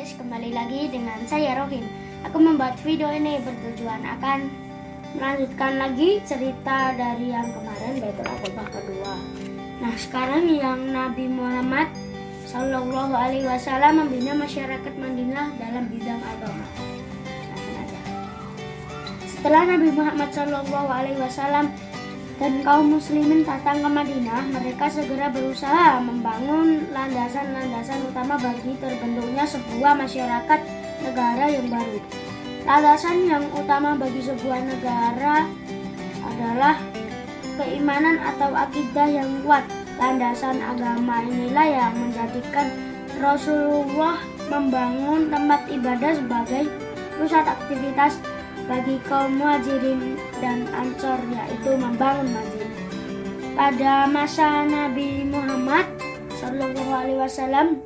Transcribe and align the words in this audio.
guys, 0.00 0.16
kembali 0.16 0.56
lagi 0.56 0.88
dengan 0.88 1.20
saya 1.28 1.60
Rohim. 1.60 1.84
Aku 2.24 2.40
membuat 2.40 2.72
video 2.80 3.12
ini 3.12 3.36
bertujuan 3.44 4.00
akan 4.00 4.48
melanjutkan 5.12 5.76
lagi 5.76 6.24
cerita 6.24 6.96
dari 6.96 7.28
yang 7.28 7.44
kemarin 7.52 8.00
Baitul 8.00 8.24
Aqabah 8.24 8.68
kedua. 8.72 9.12
Nah 9.84 9.92
sekarang 10.00 10.48
yang 10.48 10.88
Nabi 10.88 11.28
Muhammad 11.28 11.92
Shallallahu 12.48 13.12
Alaihi 13.12 13.44
Wasallam 13.44 14.00
membina 14.00 14.32
masyarakat 14.40 14.88
Madinah 14.96 15.52
dalam 15.60 15.84
bidang 15.92 16.20
agama. 16.24 16.64
Aja. 17.60 18.00
Setelah 19.28 19.68
Nabi 19.68 19.88
Muhammad 19.92 20.32
Shallallahu 20.32 20.88
Alaihi 20.88 21.20
Wasallam 21.20 21.76
dan 22.40 22.64
kaum 22.64 22.96
muslimin 22.96 23.44
datang 23.44 23.84
ke 23.84 23.88
Madinah, 23.92 24.48
mereka 24.48 24.88
segera 24.88 25.28
berusaha 25.28 26.00
membangun 26.00 26.88
landasan-landasan 26.88 28.00
utama 28.08 28.40
bagi 28.40 28.80
terbentuknya 28.80 29.44
sebuah 29.44 29.92
masyarakat 29.92 30.60
negara 31.04 31.44
yang 31.52 31.68
baru. 31.68 32.00
Landasan 32.64 33.28
yang 33.28 33.44
utama 33.52 33.92
bagi 33.92 34.24
sebuah 34.24 34.56
negara 34.56 35.44
adalah 36.24 36.80
keimanan 37.60 38.16
atau 38.24 38.56
akidah 38.56 39.04
yang 39.04 39.28
kuat. 39.44 39.68
Landasan 40.00 40.64
agama 40.64 41.20
inilah 41.28 41.66
yang 41.68 41.92
menjadikan 41.92 42.72
Rasulullah 43.20 44.16
membangun 44.48 45.28
tempat 45.28 45.68
ibadah 45.68 46.16
sebagai 46.16 46.72
pusat 47.20 47.44
aktivitas 47.44 48.16
bagi 48.70 49.02
kaum 49.10 49.34
muhajirin 49.34 50.14
dan 50.38 50.62
ansor 50.70 51.18
yaitu 51.34 51.74
membangun 51.74 52.30
masjid. 52.30 52.70
Pada 53.58 54.06
masa 54.06 54.62
Nabi 54.62 55.26
Muhammad 55.26 55.90
Shallallahu 56.38 56.92
Alaihi 56.94 57.18
Wasallam, 57.18 57.82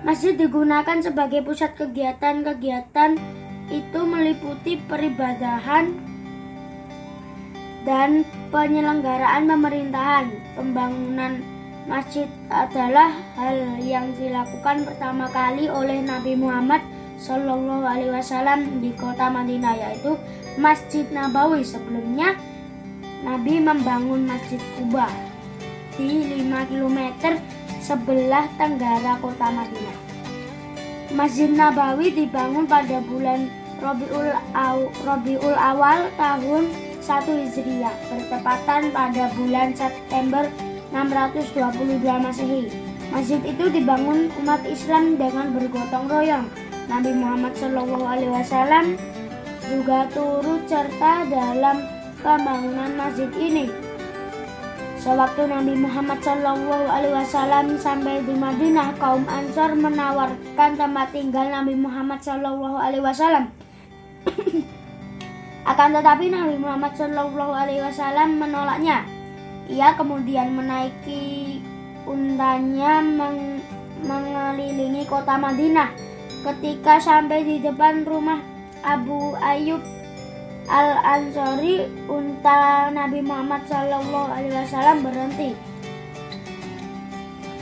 masjid 0.00 0.32
digunakan 0.32 0.96
sebagai 1.04 1.44
pusat 1.44 1.76
kegiatan-kegiatan 1.76 3.20
itu 3.68 4.00
meliputi 4.08 4.80
peribadahan 4.80 5.92
dan 7.84 8.24
penyelenggaraan 8.48 9.44
pemerintahan. 9.44 10.26
Pembangunan 10.56 11.44
masjid 11.84 12.32
adalah 12.48 13.12
hal 13.36 13.76
yang 13.84 14.08
dilakukan 14.16 14.88
pertama 14.88 15.28
kali 15.28 15.68
oleh 15.68 16.00
Nabi 16.00 16.32
Muhammad 16.32 16.80
Shallallahu 17.22 17.86
Alaihi 17.86 18.10
Wasallam 18.10 18.82
di 18.82 18.90
kota 18.98 19.30
Madinah 19.30 19.78
yaitu 19.78 20.18
Masjid 20.58 21.06
Nabawi. 21.14 21.62
Sebelumnya 21.62 22.34
Nabi 23.22 23.62
membangun 23.62 24.26
Masjid 24.26 24.58
Kuba 24.74 25.06
di 25.94 26.26
5 26.42 26.66
km 26.66 26.98
sebelah 27.78 28.50
tenggara 28.58 29.22
kota 29.22 29.54
Madinah. 29.54 29.98
Masjid 31.14 31.46
Nabawi 31.46 32.10
dibangun 32.10 32.66
pada 32.66 32.98
bulan 33.06 33.46
Robiul, 33.78 34.34
Aw, 34.54 34.78
Robiul 35.06 35.54
Awal 35.54 36.10
tahun 36.18 36.74
1 36.98 37.06
Hijriah 37.26 37.94
bertepatan 38.10 38.90
pada 38.90 39.30
bulan 39.38 39.74
September 39.78 40.50
622 40.90 42.02
Masehi. 42.02 42.66
Masjid 43.12 43.42
itu 43.44 43.64
dibangun 43.68 44.32
umat 44.40 44.64
Islam 44.64 45.20
dengan 45.20 45.52
bergotong 45.52 46.08
royong 46.08 46.46
Nabi 46.90 47.14
Muhammad 47.14 47.54
Shallallahu 47.54 48.02
Alaihi 48.02 48.32
Wasallam 48.32 48.98
juga 49.70 50.10
turut 50.10 50.62
serta 50.66 51.22
dalam 51.30 51.86
pembangunan 52.18 52.90
masjid 52.98 53.30
ini. 53.38 53.70
Sewaktu 54.98 55.50
Nabi 55.50 55.74
Muhammad 55.78 56.18
Shallallahu 56.22 56.86
Alaihi 56.86 57.14
Wasallam 57.14 57.74
sampai 57.78 58.22
di 58.22 58.34
Madinah, 58.34 58.94
kaum 58.98 59.26
Ansor 59.26 59.74
menawarkan 59.74 60.78
tempat 60.78 61.10
tinggal 61.10 61.50
Nabi 61.50 61.74
Muhammad 61.74 62.22
Shallallahu 62.22 62.78
Alaihi 62.78 63.02
Wasallam. 63.02 63.50
Akan 65.70 65.90
tetapi 65.94 66.30
Nabi 66.30 66.58
Muhammad 66.58 66.94
Shallallahu 66.94 67.52
Alaihi 67.54 67.82
Wasallam 67.82 68.38
menolaknya. 68.38 69.06
Ia 69.70 69.94
kemudian 69.94 70.54
menaiki 70.54 71.62
untanya 72.06 72.98
meng 72.98 73.62
mengelilingi 74.02 75.06
kota 75.06 75.38
Madinah 75.38 76.11
Ketika 76.42 76.98
sampai 76.98 77.46
di 77.46 77.56
depan 77.62 78.02
rumah 78.02 78.42
Abu 78.82 79.38
Ayyub 79.38 79.78
Al 80.66 80.98
Ansori, 80.98 81.86
unta 82.10 82.90
Nabi 82.90 83.22
Muhammad 83.22 83.62
Shallallahu 83.70 84.30
Alaihi 84.30 84.54
Wasallam 84.58 85.06
berhenti, 85.06 85.50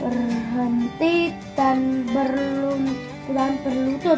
berhenti 0.01 1.29
dan 1.53 2.09
berlum 2.09 2.81
dan 3.29 3.57
berlutut. 3.61 4.17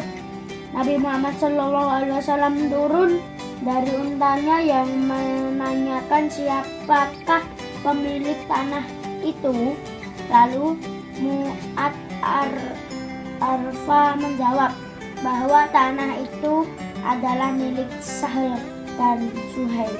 Nabi 0.72 0.96
Muhammad 0.96 1.36
Shallallahu 1.36 1.88
Alaihi 2.00 2.16
Wasallam 2.16 2.54
turun 2.72 3.12
dari 3.60 3.92
untanya 4.00 4.56
yang 4.64 4.88
menanyakan 5.04 6.24
siapakah 6.32 7.44
pemilik 7.84 8.40
tanah 8.48 8.84
itu. 9.20 9.76
Lalu 10.32 10.80
Mu'ad 11.20 11.94
ar 12.24 12.52
Arfa 13.44 14.16
menjawab 14.16 14.72
bahwa 15.20 15.68
tanah 15.68 16.16
itu 16.24 16.64
adalah 17.04 17.52
milik 17.52 17.88
Sahel 18.00 18.56
dan 18.96 19.28
Suhail. 19.52 19.92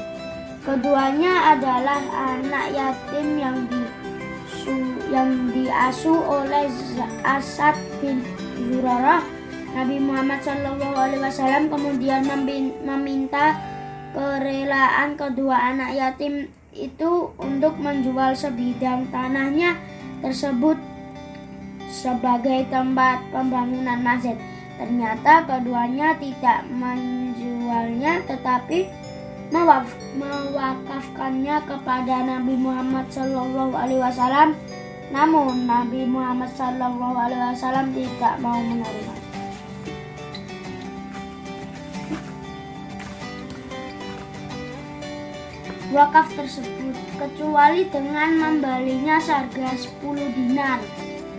Keduanya 0.65 1.53
adalah 1.53 2.01
anak 2.09 2.73
yatim 2.73 3.37
yang 3.37 3.69
di 3.69 3.85
yang 5.13 5.53
diasuh 5.53 6.17
oleh 6.25 6.73
Asad 7.21 7.77
bin 8.01 8.25
Zurarah. 8.57 9.21
Nabi 9.77 10.01
Muhammad 10.01 10.41
Shallallahu 10.41 10.97
Alaihi 10.97 11.21
Wasallam 11.21 11.67
kemudian 11.69 12.25
meminta 12.81 13.59
kerelaan 14.15 15.19
kedua 15.19 15.75
anak 15.75 15.99
yatim 15.99 16.49
itu 16.73 17.35
untuk 17.37 17.75
menjual 17.83 18.39
sebidang 18.39 19.11
tanahnya 19.11 19.75
tersebut 20.23 20.79
sebagai 22.05 22.69
tempat 22.69 23.25
pembangunan 23.33 23.97
masjid. 24.05 24.37
Ternyata 24.77 25.49
keduanya 25.49 26.13
tidak 26.21 26.69
menjualnya 26.69 28.21
tetapi 28.29 28.93
mewaf, 29.49 29.89
mewakafkannya 30.13 31.65
kepada 31.65 32.29
Nabi 32.29 32.61
Muhammad 32.61 33.09
Shallallahu 33.09 33.73
Alaihi 33.73 34.05
Wasallam. 34.05 34.53
Namun 35.09 35.65
Nabi 35.65 36.05
Muhammad 36.05 36.53
Shallallahu 36.53 37.17
Alaihi 37.17 37.57
Wasallam 37.57 37.97
tidak 37.97 38.35
mau 38.45 38.61
menerima. 38.61 39.17
Wakaf 45.95 46.27
tersebut 46.35 46.99
kecuali 47.15 47.87
dengan 47.87 48.35
membalinya 48.35 49.23
seharga 49.23 49.79
10 49.79 50.03
dinar 50.35 50.83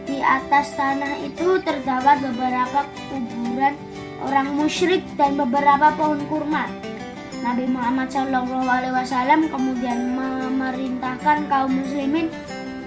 di 0.05 0.21
atas 0.21 0.77
tanah 0.77 1.17
itu 1.25 1.57
terdapat 1.65 2.21
beberapa 2.21 2.85
kuburan 3.09 3.73
orang 4.21 4.53
musyrik 4.53 5.01
dan 5.17 5.33
beberapa 5.35 5.91
pohon 5.97 6.21
kurma. 6.29 6.69
Nabi 7.41 7.69
Muhammad 7.69 8.09
SAW 8.09 9.49
kemudian 9.49 10.17
memerintahkan 10.17 11.45
kaum 11.45 11.77
muslimin 11.77 12.29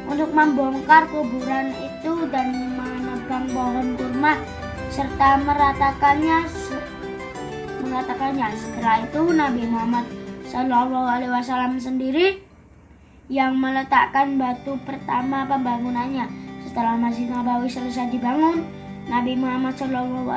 untuk 0.09 0.31
membongkar 0.35 1.07
kuburan 1.11 1.75
itu 1.79 2.27
dan 2.31 2.75
menebang 2.75 3.47
pohon 3.55 3.95
kurma 3.99 4.35
serta 4.91 5.39
meratakannya 5.43 6.49
meratakannya. 7.87 8.47
Setelah 8.57 8.97
itu 9.07 9.23
Nabi 9.35 9.63
Muhammad 9.67 10.07
SAW 10.49 11.79
sendiri 11.79 12.43
yang 13.29 13.61
meletakkan 13.61 14.41
batu 14.41 14.81
pertama 14.89 15.45
pembangunannya 15.45 16.49
setelah 16.69 17.01
Masjid 17.01 17.33
Nabawi 17.33 17.65
selesai 17.65 18.13
dibangun, 18.13 18.69
Nabi 19.09 19.41
Muhammad 19.41 19.73
Shallallahu 19.81 20.29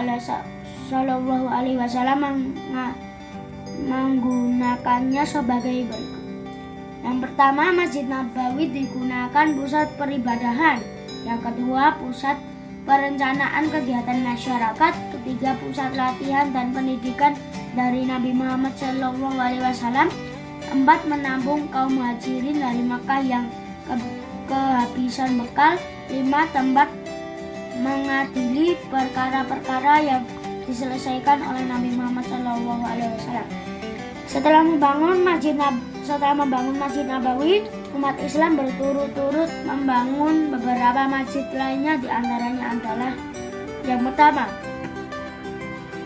Alaihi 1.52 1.76
Wasallam 1.76 2.56
menggunakannya 3.84 5.24
sebagai 5.28 5.92
berikut. 5.92 6.24
Yang 7.04 7.18
pertama, 7.28 7.76
Masjid 7.76 8.08
Nabawi 8.08 8.72
digunakan 8.72 9.48
pusat 9.58 9.92
peribadahan. 10.00 10.80
Yang 11.28 11.52
kedua, 11.52 12.00
pusat 12.00 12.40
perencanaan 12.88 13.68
kegiatan 13.68 14.24
masyarakat. 14.24 14.94
Ketiga, 15.20 15.60
pusat 15.60 15.92
latihan 15.98 16.48
dan 16.56 16.72
pendidikan 16.72 17.36
dari 17.76 18.08
Nabi 18.08 18.32
Muhammad 18.32 18.72
Shallallahu 18.80 19.36
Alaihi 19.36 19.66
Wasallam. 19.68 20.08
Empat, 20.72 21.04
menampung 21.10 21.68
kaum 21.74 22.00
muhajirin 22.00 22.56
dari 22.56 22.80
Makkah 22.86 23.20
yang 23.20 23.50
kehabisan 24.52 25.40
bekal 25.40 25.80
lima 26.12 26.44
tempat 26.52 26.92
mengadili 27.80 28.76
perkara-perkara 28.92 30.04
yang 30.04 30.24
diselesaikan 30.68 31.40
oleh 31.40 31.64
Nabi 31.64 31.96
Muhammad 31.96 32.28
SAW. 32.28 33.48
Setelah 34.28 34.64
membangun 34.64 35.24
masjid 35.24 35.56
setelah 36.04 36.36
membangun 36.36 36.76
masjid 36.76 37.08
Nabawi, 37.08 37.64
umat 37.96 38.20
Islam 38.20 38.60
berturut-turut 38.60 39.48
membangun 39.64 40.52
beberapa 40.52 41.08
masjid 41.08 41.48
lainnya 41.56 42.00
di 42.00 42.08
antaranya 42.12 42.76
adalah 42.76 43.12
yang 43.88 44.02
pertama 44.04 44.46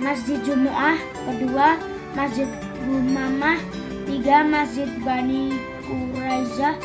Masjid 0.02 0.38
Jumu'ah, 0.44 0.98
kedua 1.26 1.80
Masjid 2.14 2.48
Bumamah, 2.86 3.60
tiga 4.06 4.46
Masjid 4.46 4.88
Bani 5.02 5.56
Quraizah, 5.86 6.76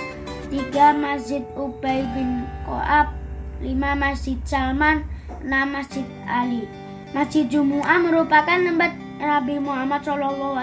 tiga 0.50 0.90
Masjid 0.90 1.46
Ubay 1.54 2.02
bin 2.10 2.42
Koab, 2.66 3.14
lima 3.62 3.94
Masjid 3.94 4.36
Salman, 4.42 5.06
enam 5.46 5.70
Masjid 5.70 6.04
Ali. 6.26 6.66
Masjid 7.14 7.46
Jumu'ah 7.46 8.02
merupakan 8.02 8.58
tempat 8.58 8.92
Nabi 9.22 9.62
Muhammad 9.62 10.02
SAW 10.02 10.58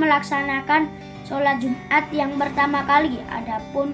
melaksanakan 0.00 0.88
sholat 1.28 1.60
Jumat 1.60 2.08
yang 2.08 2.40
pertama 2.40 2.84
kali. 2.88 3.20
Adapun 3.28 3.92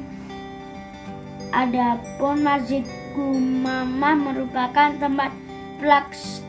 Adapun 1.54 2.42
Masjid 2.42 2.82
Gumamah 3.14 4.18
merupakan 4.18 4.90
tempat 4.98 5.30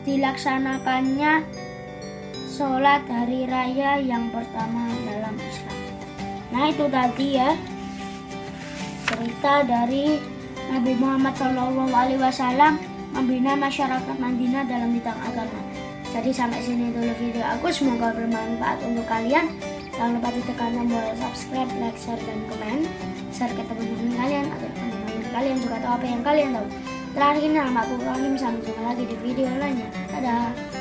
dilaksanakannya 0.02 1.46
sholat 2.50 3.06
hari 3.06 3.46
raya 3.46 4.02
yang 4.02 4.32
pertama 4.34 4.90
dalam 5.06 5.34
Islam. 5.38 5.78
Nah 6.50 6.64
itu 6.72 6.86
tadi 6.90 7.38
ya 7.38 7.54
cerita 9.06 9.62
dari 9.62 10.18
Nabi 10.66 10.92
Muhammad 10.98 11.34
SAW 11.38 12.74
membina 13.14 13.54
masyarakat 13.54 14.16
Madinah 14.18 14.66
dalam 14.66 14.90
bidang 14.92 15.16
agama. 15.22 15.60
Jadi 16.10 16.30
sampai 16.34 16.60
sini 16.60 16.90
dulu 16.90 17.12
video 17.16 17.44
aku. 17.46 17.70
Semoga 17.70 18.10
bermanfaat 18.12 18.82
untuk 18.82 19.06
kalian. 19.06 19.52
Jangan 19.94 20.20
lupa 20.20 20.28
ditekan 20.34 20.76
tombol 20.76 21.06
subscribe, 21.16 21.70
like, 21.80 21.96
share, 21.96 22.20
dan 22.20 22.38
komen. 22.52 22.84
Share 23.32 23.52
ke 23.52 23.62
teman-teman 23.64 24.12
kalian 24.16 24.44
atau 24.52 24.68
teman-teman 24.74 25.24
kalian 25.32 25.56
juga 25.60 25.76
tahu 25.80 25.92
apa 25.96 26.06
yang 26.08 26.22
kalian 26.24 26.50
tahu. 26.56 26.66
Terakhir 27.16 27.42
ini 27.48 27.56
nama 27.56 27.80
aku 27.84 27.94
Rahim. 28.04 28.34
Sampai 28.36 28.60
jumpa 28.64 28.82
lagi 28.84 29.04
di 29.08 29.16
video 29.24 29.48
lainnya. 29.56 29.88
Dadah. 30.12 30.75